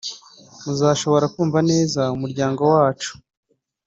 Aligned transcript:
muzashobora 0.63 1.25
kumva 1.35 1.59
neza 1.71 2.01
umuryango 2.15 2.61
wacu 2.73 3.11